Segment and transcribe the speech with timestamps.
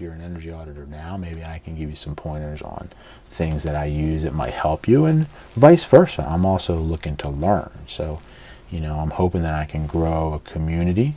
[0.00, 2.88] if you're an energy auditor now, maybe I can give you some pointers on
[3.30, 6.26] things that I use that might help you, and vice versa.
[6.26, 7.70] I'm also looking to learn.
[7.86, 8.22] So,
[8.70, 11.16] you know, I'm hoping that I can grow a community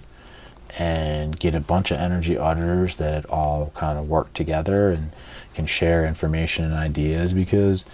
[0.77, 5.13] and get a bunch of energy auditors that all kind of work together and
[5.54, 7.86] can share information and ideas because,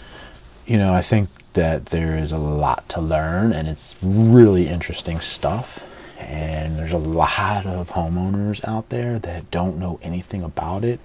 [0.65, 5.19] you know, I think that there is a lot to learn and it's really interesting
[5.19, 5.83] stuff.
[6.19, 10.99] And there's a lot of homeowners out there that don't know anything about it.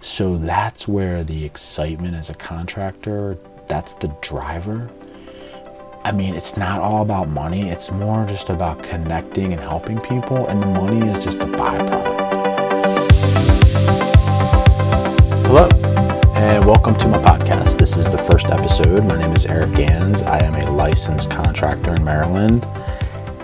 [0.00, 3.36] So that's where the excitement as a contractor,
[3.66, 4.90] that's the driver.
[6.04, 10.46] I mean, it's not all about money, it's more just about connecting and helping people,
[10.46, 12.20] and the money is just a byproduct.
[15.46, 15.68] Hello,
[16.34, 17.78] and welcome to my podcast.
[17.78, 19.04] This is the first episode.
[19.04, 20.22] My name is Eric Gans.
[20.22, 22.66] I am a licensed contractor in Maryland.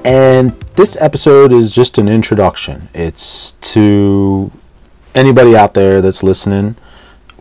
[0.05, 2.89] And this episode is just an introduction.
[2.95, 4.51] It's to
[5.15, 6.77] anybody out there that's listening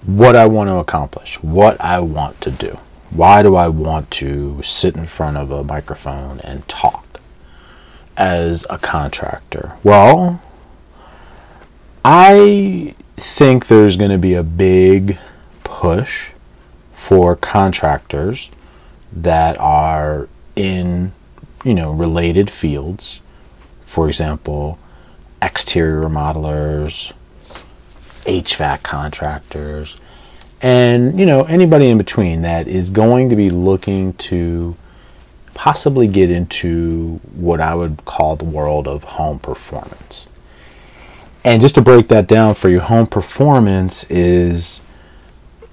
[0.06, 2.78] what I want to accomplish, what I want to do.
[3.12, 7.20] Why do I want to sit in front of a microphone and talk
[8.18, 9.78] as a contractor?
[9.84, 10.42] Well,
[12.04, 15.18] I think there's going to be a big
[15.64, 16.30] push
[16.92, 18.50] for contractors
[19.12, 21.14] that are in,
[21.64, 23.22] you know, related fields.
[23.82, 24.78] For example,
[25.42, 27.14] exterior remodelers,
[28.24, 29.98] HVAC contractors,
[30.62, 34.76] and you know anybody in between that is going to be looking to
[35.54, 40.28] possibly get into what I would call the world of home performance.
[41.44, 44.82] And just to break that down for you, home performance is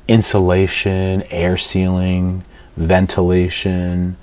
[0.09, 2.45] insulation, air sealing,
[2.77, 4.17] ventilation,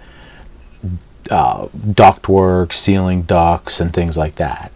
[1.30, 4.72] uh, ductwork, sealing ducts, and things like that.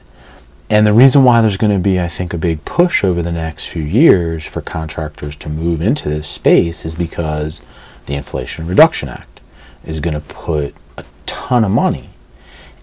[0.69, 3.31] And the reason why there's going to be, I think, a big push over the
[3.31, 7.61] next few years for contractors to move into this space is because
[8.05, 9.39] the Inflation Reduction Act
[9.85, 12.09] is going to put a ton of money.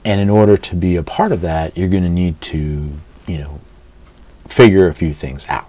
[0.04, 2.90] And in order to be a part of that, you're going to need to,
[3.26, 3.60] you know,
[4.46, 5.68] figure a few things out.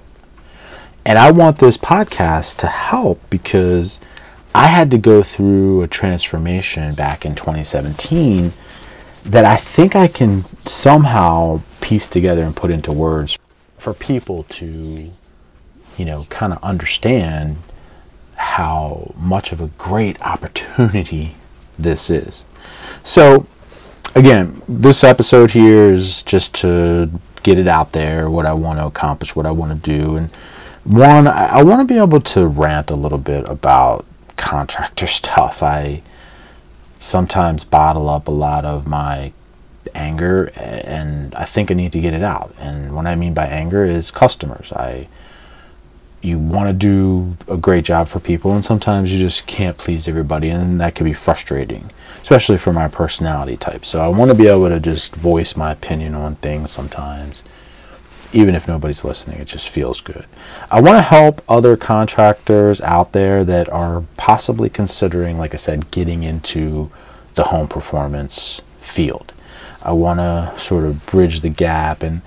[1.05, 3.99] And I want this podcast to help because
[4.55, 8.53] I had to go through a transformation back in 2017
[9.25, 13.37] that I think I can somehow piece together and put into words
[13.77, 15.11] for people to,
[15.97, 17.57] you know, kind of understand
[18.37, 21.35] how much of a great opportunity
[21.77, 22.45] this is.
[23.03, 23.47] So,
[24.15, 27.11] again, this episode here is just to
[27.43, 30.15] get it out there, what I want to accomplish, what I want to do.
[30.15, 30.33] And
[30.85, 34.05] one, I, want to be able to rant a little bit about
[34.35, 35.63] contractor stuff.
[35.63, 36.01] I
[36.99, 39.31] sometimes bottle up a lot of my
[39.93, 42.53] anger and I think I need to get it out.
[42.57, 44.71] And what I mean by anger is customers.
[44.73, 45.07] I
[46.21, 50.07] you want to do a great job for people and sometimes you just can't please
[50.07, 51.91] everybody and that can be frustrating,
[52.21, 53.85] especially for my personality type.
[53.85, 57.43] So I want to be able to just voice my opinion on things sometimes
[58.33, 60.25] even if nobody's listening, it just feels good.
[60.71, 65.91] I want to help other contractors out there that are possibly considering, like I said,
[65.91, 66.91] getting into
[67.35, 69.33] the home performance field.
[69.81, 72.21] I want to sort of bridge the gap and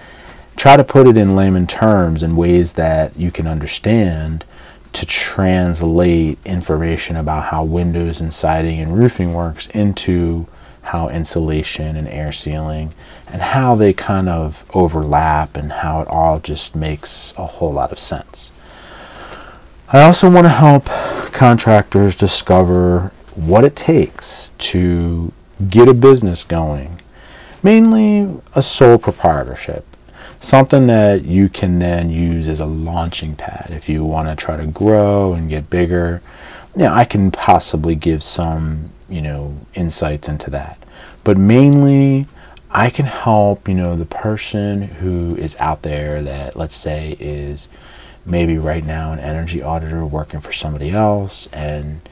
[0.56, 4.44] try to put it in layman terms in ways that you can understand
[4.92, 10.46] to translate information about how windows and siding and roofing works into
[10.82, 12.92] how insulation and air sealing
[13.32, 17.92] and how they kind of overlap and how it all just makes a whole lot
[17.92, 18.52] of sense.
[19.90, 20.86] I also want to help
[21.32, 25.32] contractors discover what it takes to
[25.68, 27.00] get a business going,
[27.62, 29.84] mainly a sole proprietorship,
[30.40, 34.56] something that you can then use as a launching pad if you want to try
[34.56, 36.20] to grow and get bigger.
[36.76, 40.78] Yeah, I can possibly give some, you know, insights into that.
[41.24, 42.26] But mainly
[42.70, 47.68] I can help, you know, the person who is out there that, let's say, is
[48.26, 52.06] maybe right now an energy auditor working for somebody else and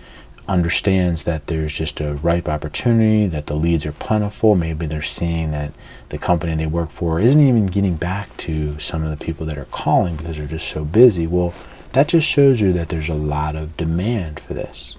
[0.48, 4.54] understands that there's just a ripe opportunity, that the leads are plentiful.
[4.54, 5.72] Maybe they're seeing that
[6.08, 9.58] the company they work for isn't even getting back to some of the people that
[9.58, 11.26] are calling because they're just so busy.
[11.26, 11.52] Well,
[11.92, 14.96] that just shows you that there's a lot of demand for this.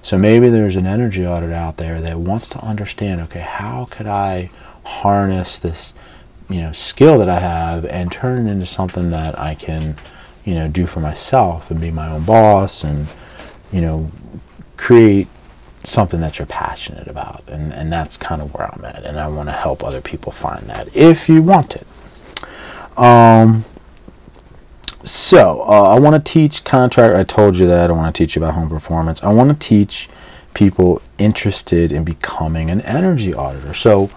[0.00, 4.06] So maybe there's an energy audit out there that wants to understand okay, how could
[4.06, 4.50] I
[4.88, 5.94] harness this
[6.48, 9.96] you know skill that I have and turn it into something that I can
[10.44, 13.08] you know do for myself and be my own boss and
[13.72, 14.10] you know
[14.76, 15.28] create
[15.84, 19.28] something that you're passionate about and and that's kind of where I'm at and I
[19.28, 21.86] want to help other people find that if you want it
[22.98, 23.64] um
[25.04, 27.14] So uh, I want to teach contract.
[27.14, 29.22] I told you that I want to teach you about home performance.
[29.22, 30.08] I want to teach
[30.54, 33.74] people interested in becoming an energy auditor.
[33.74, 34.10] So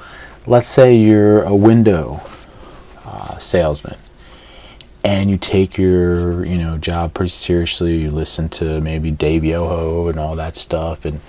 [0.47, 2.21] let's say you're a window
[3.05, 3.97] uh, salesman
[5.03, 7.97] and you take your you know job pretty seriously.
[7.97, 11.19] You listen to maybe Dave Yoho and all that stuff and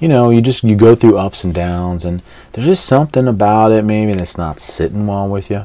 [0.00, 2.22] you know you just you go through ups and downs and
[2.52, 5.64] there's just something about it maybe that's not sitting well with you.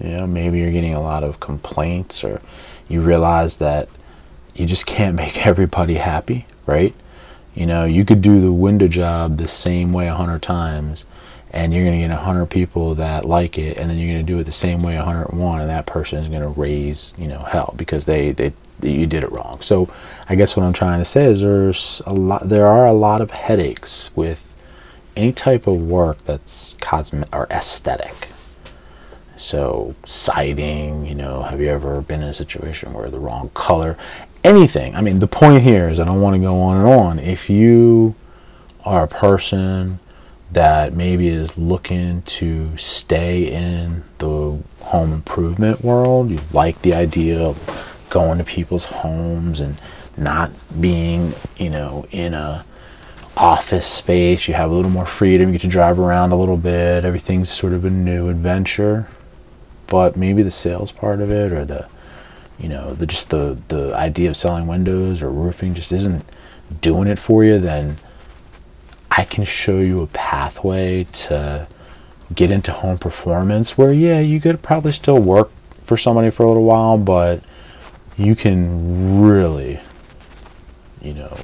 [0.00, 2.40] You know maybe you're getting a lot of complaints or
[2.88, 3.88] you realize that
[4.54, 6.94] you just can't make everybody happy right?
[7.54, 11.04] You know you could do the window job the same way a hundred times
[11.52, 14.32] and you're going to get 100 people that like it and then you're going to
[14.32, 17.40] do it the same way 101 and that person is going to raise you know
[17.40, 18.52] hell because they, they
[18.82, 19.60] you did it wrong.
[19.60, 19.88] So
[20.28, 23.20] i guess what i'm trying to say is there's a lot there are a lot
[23.20, 24.44] of headaches with
[25.16, 28.28] any type of work that's cosmetic or aesthetic.
[29.36, 33.96] So siding you know have you ever been in a situation where the wrong color
[34.44, 34.94] anything?
[34.94, 37.18] I mean the point here is i don't want to go on and on.
[37.18, 38.14] If you
[38.84, 39.98] are a person
[40.52, 46.30] that maybe is looking to stay in the home improvement world.
[46.30, 49.78] You like the idea of going to people's homes and
[50.16, 50.50] not
[50.80, 52.64] being, you know, in a
[53.36, 54.48] office space.
[54.48, 55.48] You have a little more freedom.
[55.48, 57.04] You get to drive around a little bit.
[57.04, 59.06] Everything's sort of a new adventure.
[59.86, 61.88] But maybe the sales part of it or the
[62.58, 66.24] you know, the just the the idea of selling windows or roofing just isn't
[66.80, 67.96] doing it for you, then
[69.18, 71.66] I can show you a pathway to
[72.32, 75.50] get into home performance where, yeah, you could probably still work
[75.82, 77.42] for somebody for a little while, but
[78.16, 79.80] you can really,
[81.02, 81.36] you know,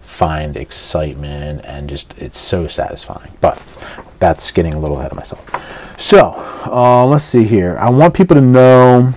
[0.00, 3.32] find excitement and just it's so satisfying.
[3.40, 3.60] But
[4.20, 5.44] that's getting a little ahead of myself.
[6.00, 6.34] So
[6.66, 7.76] uh, let's see here.
[7.80, 9.12] I want people to know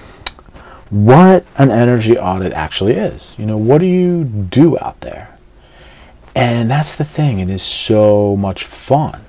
[0.89, 3.36] what an energy audit actually is.
[3.38, 5.38] You know, what do you do out there?
[6.35, 9.21] And that's the thing, it is so much fun.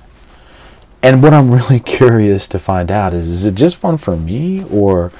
[1.02, 4.64] And what I'm really curious to find out is is it just fun for me
[4.70, 5.12] or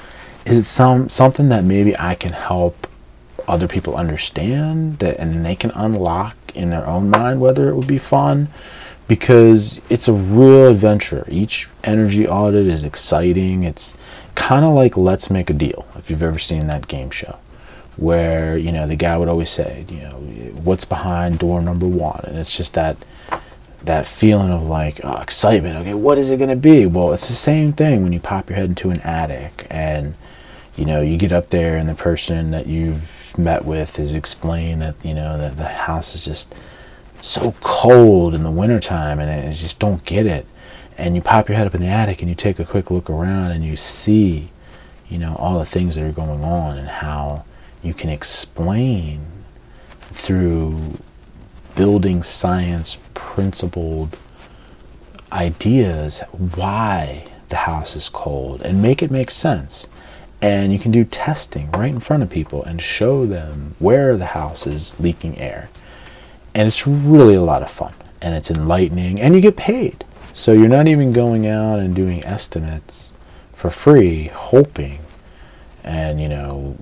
[0.45, 2.87] is it some something that maybe I can help
[3.47, 7.87] other people understand that and they can unlock in their own mind whether it would
[7.87, 8.47] be fun
[9.07, 11.25] because it's a real adventure.
[11.27, 13.63] Each energy audit is exciting.
[13.63, 13.97] It's
[14.35, 17.37] kind of like Let's Make a Deal if you've ever seen that game show
[18.01, 20.15] where you know the guy would always say, you know,
[20.63, 22.97] what's behind door number one, and it's just that
[23.83, 25.77] that feeling of like oh, excitement.
[25.77, 26.87] Okay, what is it going to be?
[26.87, 30.15] Well, it's the same thing when you pop your head into an attic and
[30.75, 34.79] you know you get up there and the person that you've met with is explaining
[34.79, 36.55] that you know that the house is just
[37.21, 40.47] so cold in the wintertime and it just don't get it
[40.97, 43.11] and you pop your head up in the attic and you take a quick look
[43.11, 44.49] around and you see
[45.07, 47.45] you know all the things that are going on and how
[47.83, 49.21] you can explain
[50.13, 50.97] through
[51.75, 54.17] building science principled
[55.31, 56.21] ideas
[56.55, 59.87] why the house is cold and make it make sense.
[60.41, 64.27] And you can do testing right in front of people and show them where the
[64.27, 65.69] house is leaking air.
[66.53, 70.03] And it's really a lot of fun and it's enlightening and you get paid.
[70.33, 73.13] So you're not even going out and doing estimates
[73.51, 74.99] for free, hoping
[75.83, 76.77] and, you know,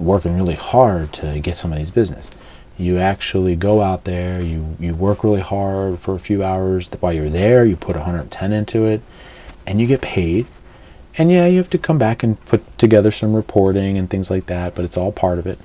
[0.00, 2.30] working really hard to get somebody's business.
[2.78, 7.12] You actually go out there, you, you work really hard for a few hours while
[7.12, 9.02] you're there, you put 110 into it,
[9.66, 10.46] and you get paid.
[11.18, 14.46] And yeah, you have to come back and put together some reporting and things like
[14.46, 15.58] that, but it's all part of it.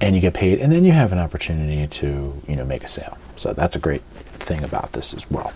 [0.00, 2.88] And you get paid, and then you have an opportunity to, you know, make a
[2.88, 3.16] sale.
[3.36, 4.02] So that's a great
[4.40, 5.52] thing about this as well.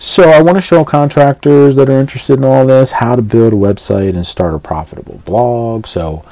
[0.00, 3.52] So I want to show contractors that are interested in all this how to build
[3.52, 5.88] a website and start a profitable blog.
[5.88, 6.24] So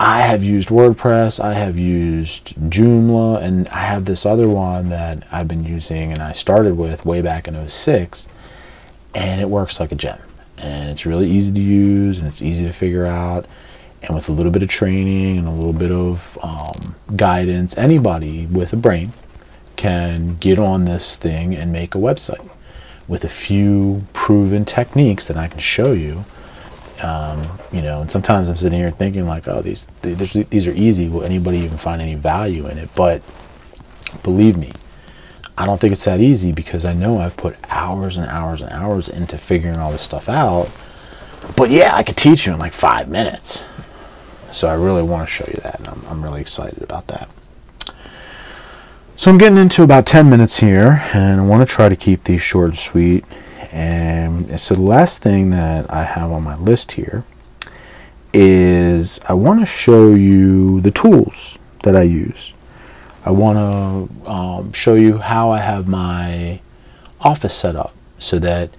[0.00, 5.26] I have used WordPress, I have used Joomla, and I have this other one that
[5.32, 8.28] I've been using and I started with way back in 06,
[9.12, 10.20] and it works like a gem.
[10.56, 13.46] And it's really easy to use and it's easy to figure out.
[14.00, 18.46] And with a little bit of training and a little bit of um, guidance, anybody
[18.46, 19.12] with a brain
[19.74, 22.48] can get on this thing and make a website
[23.08, 26.24] with a few proven techniques that I can show you
[27.02, 31.08] um, you know, and sometimes I'm sitting here thinking like, oh, these these are easy.
[31.08, 32.90] Will anybody even find any value in it?
[32.94, 33.22] But
[34.22, 34.72] believe me,
[35.56, 38.70] I don't think it's that easy because I know I've put hours and hours and
[38.70, 40.70] hours into figuring all this stuff out.
[41.56, 43.64] But yeah, I could teach you in like five minutes.
[44.50, 47.28] So I really want to show you that, and I'm, I'm really excited about that.
[49.16, 52.24] So I'm getting into about 10 minutes here, and I want to try to keep
[52.24, 53.24] these short and sweet.
[53.72, 57.24] And so the last thing that I have on my list here
[58.32, 62.54] is I want to show you the tools that I use.
[63.24, 66.60] I want to um, show you how I have my
[67.20, 68.70] office set up so that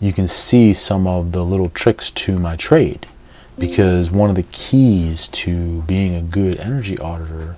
[0.00, 3.06] you can see some of the little tricks to my trade.
[3.58, 7.56] Because one of the keys to being a good energy auditor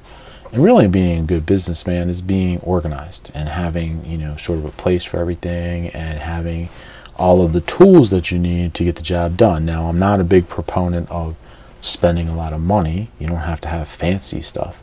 [0.52, 4.64] and really being a good businessman is being organized and having, you know, sort of
[4.64, 6.68] a place for everything and having
[7.16, 9.64] all of the tools that you need to get the job done.
[9.64, 11.36] Now, I'm not a big proponent of
[11.80, 13.10] spending a lot of money.
[13.18, 14.82] You don't have to have fancy stuff,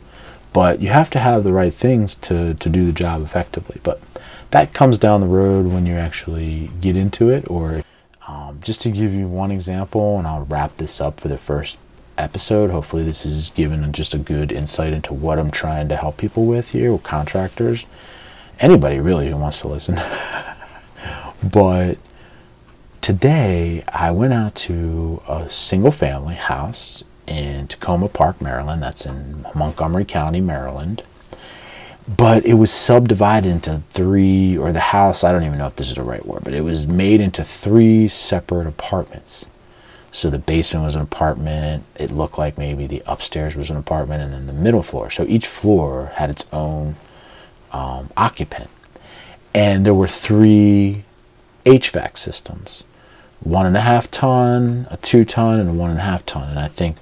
[0.52, 3.80] but you have to have the right things to, to do the job effectively.
[3.82, 4.00] But
[4.50, 7.50] that comes down the road when you actually get into it.
[7.50, 7.82] Or
[8.28, 11.78] um, just to give you one example, and I'll wrap this up for the first
[12.18, 12.70] episode.
[12.70, 16.46] Hopefully, this is given just a good insight into what I'm trying to help people
[16.46, 17.86] with here, with contractors,
[18.60, 20.00] anybody really who wants to listen.
[21.42, 21.98] but
[23.00, 28.82] today I went out to a single family house in Takoma Park, Maryland.
[28.82, 31.02] That's in Montgomery County, Maryland.
[32.08, 35.88] But it was subdivided into three, or the house, I don't even know if this
[35.88, 39.46] is the right word, but it was made into three separate apartments.
[40.16, 41.84] So the basement was an apartment.
[41.96, 45.10] It looked like maybe the upstairs was an apartment, and then the middle floor.
[45.10, 46.96] So each floor had its own
[47.70, 48.70] um, occupant.
[49.54, 51.04] And there were three
[51.66, 52.84] HVAC systems
[53.40, 56.48] one and a half ton, a two ton, and a one and a half ton.
[56.48, 56.96] And I think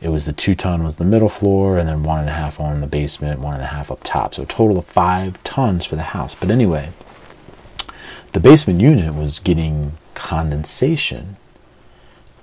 [0.00, 2.58] it was the two ton was the middle floor, and then one and a half
[2.58, 4.32] on the basement, one and a half up top.
[4.32, 6.34] So a total of five tons for the house.
[6.34, 6.92] But anyway,
[8.32, 11.36] the basement unit was getting condensation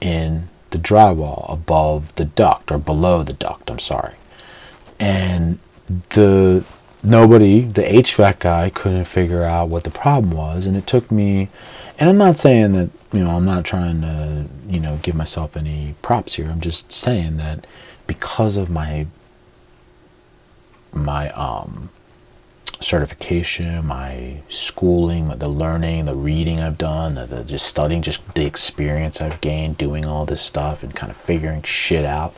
[0.02, 3.70] in the drywall above the duct or below the duct.
[3.70, 4.16] I'm sorry,
[5.00, 5.60] and
[6.10, 6.66] the
[7.04, 11.50] nobody, the HVAC guy, couldn't figure out what the problem was, and it took me.
[11.98, 15.56] And I'm not saying that you know I'm not trying to you know give myself
[15.56, 16.50] any props here.
[16.50, 17.66] I'm just saying that
[18.08, 19.08] because of my
[20.94, 21.90] my um
[22.84, 28.46] certification, my schooling, the learning, the reading I've done, the, the, just studying, just the
[28.46, 32.36] experience I've gained doing all this stuff and kind of figuring shit out.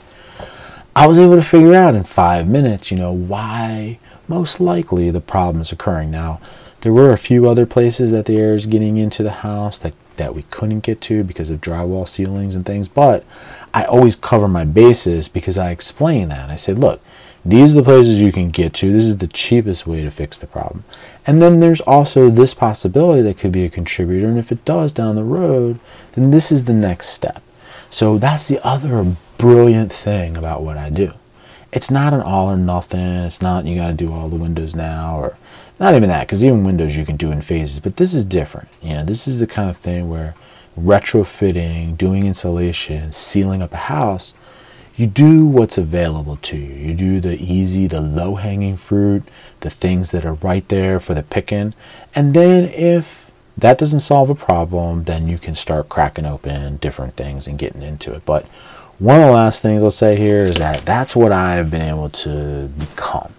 [0.96, 5.22] I was able to figure out in five minutes, you know, why most likely the
[5.22, 6.12] problem is occurring.
[6.12, 6.40] Now,
[6.82, 9.94] there were a few other places that the air is getting into the house that,
[10.18, 13.24] that we couldn't get to because of drywall ceilings and things, but
[13.74, 16.50] I always cover my bases because I explain that.
[16.50, 17.02] I said, look,
[17.46, 18.92] these are the places you can get to.
[18.92, 20.86] This is the cheapest way to fix the problem.
[21.28, 24.28] And then there's also this possibility that could be a contributor.
[24.28, 25.80] And if it does down the road,
[26.14, 27.44] then this is the next step.
[27.90, 31.14] So that's the other brilliant thing about what I do.
[31.74, 33.00] It's not an all or nothing.
[33.00, 35.38] It's not you got to do all the windows now or
[35.80, 37.80] not even that because even windows you can do in phases.
[37.80, 38.70] But this is different.
[38.82, 40.34] You know, this is the kind of thing where
[40.80, 44.34] retrofitting, doing insulation, sealing up a house
[44.96, 46.74] you do what's available to you.
[46.74, 49.24] You do the easy, the low hanging fruit,
[49.62, 51.74] the things that are right there for the picking.
[52.14, 57.16] And then if that doesn't solve a problem, then you can start cracking open different
[57.16, 58.26] things and getting into it.
[58.26, 58.46] But
[59.00, 62.10] one of the last things I'll say here is that that's what I've been able
[62.10, 63.34] to become.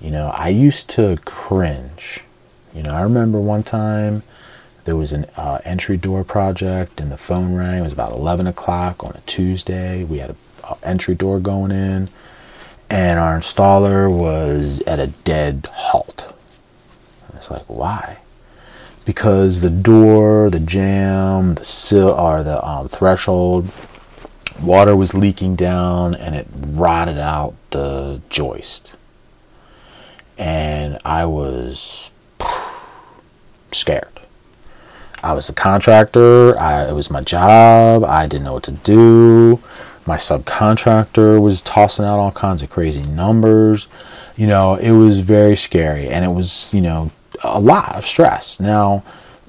[0.00, 2.24] You know, I used to cringe.
[2.74, 4.22] You know, I remember one time
[4.88, 7.80] there was an uh, entry door project and the phone rang.
[7.80, 10.02] It was about 11 o'clock on a Tuesday.
[10.02, 10.36] We had an
[10.82, 12.08] entry door going in,
[12.88, 16.32] and our installer was at a dead halt.
[17.36, 18.20] It's like, why?
[19.04, 23.70] Because the door, the jam, the sill, or the um, threshold,
[24.58, 28.96] water was leaking down and it rotted out the joist.
[30.38, 32.10] And I was
[33.70, 34.17] scared.
[35.28, 36.58] I was a contractor.
[36.58, 38.02] I, it was my job.
[38.02, 39.60] I didn't know what to do.
[40.06, 43.88] My subcontractor was tossing out all kinds of crazy numbers.
[44.38, 47.10] You know, it was very scary and it was, you know,
[47.44, 48.58] a lot of stress.
[48.58, 49.04] Now,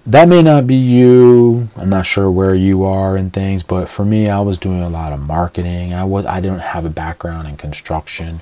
[0.06, 1.70] that may not be you.
[1.78, 4.90] I'm not sure where you are and things, but for me, I was doing a
[4.90, 5.94] lot of marketing.
[5.94, 8.42] I was I didn't have a background in construction.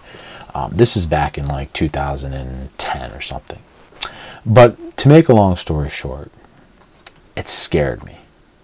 [0.56, 3.60] Um, this is back in like 2010 or something.
[4.44, 6.32] But to make a long story short,
[7.38, 8.18] it scared me.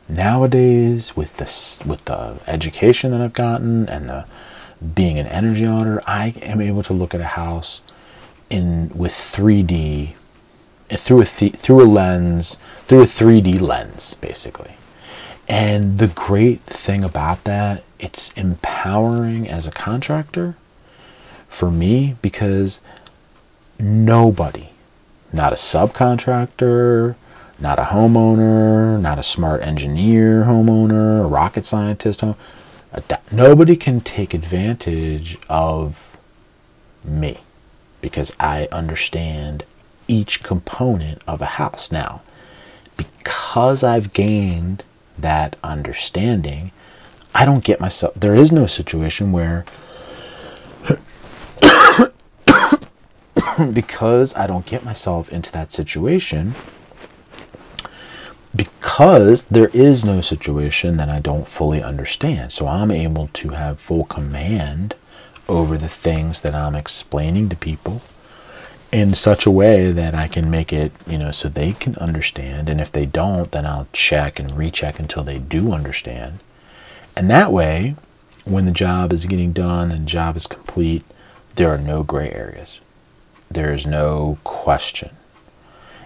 [0.10, 4.25] Nowadays, with this, with the education that I've gotten and the
[4.96, 7.82] being an energy auditor, I am able to look at a house
[8.50, 10.13] in with 3D
[10.89, 14.74] eh, through a th- through a lens, through a 3D lens, basically.
[15.48, 20.56] And the great thing about that, it's empowering as a contractor
[21.48, 22.82] for me because
[23.80, 24.70] nobody,
[25.32, 27.15] not a subcontractor,
[27.63, 32.36] not a homeowner, not a smart engineer homeowner, a rocket scientist home.
[33.32, 36.17] Nobody can take advantage of
[37.05, 37.39] me
[38.01, 39.63] because I understand
[40.10, 41.89] each component of a house.
[41.89, 42.22] Now,
[42.98, 44.84] because I've gained
[45.17, 46.72] that understanding,
[47.34, 49.63] I don't get myself, there is no situation where,
[53.74, 56.55] because I don't get myself into that situation,
[58.56, 62.52] because there is no situation that I don't fully understand.
[62.52, 64.96] So I'm able to have full command
[65.48, 68.02] over the things that I'm explaining to people
[68.92, 72.70] in such a way that I can make it, you know, so they can understand.
[72.70, 76.40] And if they don't, then I'll check and recheck until they do understand.
[77.16, 77.96] And that way,
[78.46, 81.04] when the job is getting done and the job is complete,
[81.56, 82.82] there are no gray areas.
[83.50, 85.16] There is no question.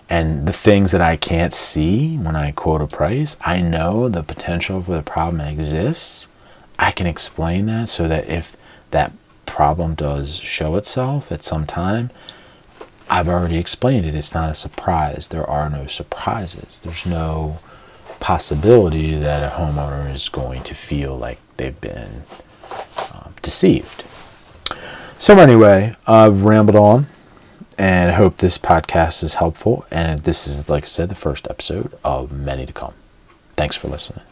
[0.10, 4.24] And the things that I can't see when I quote a price, I know the
[4.24, 6.30] potential for the problem exists.
[6.80, 8.56] I can explain that so that if
[8.92, 9.12] that
[9.46, 12.12] problem does show itself at some time,
[13.10, 14.16] I've already explained it.
[14.16, 15.30] It's not a surprise.
[15.30, 16.82] There are no surprises.
[16.82, 17.60] There's no
[18.20, 22.24] possibility that a homeowner is going to feel like they've been
[23.14, 24.04] um, deceived.
[25.20, 27.08] So, anyway, I've rambled on
[27.78, 29.86] and I hope this podcast is helpful.
[29.92, 32.94] And this is, like I said, the first episode of many to come.
[33.56, 34.24] Thanks for listening.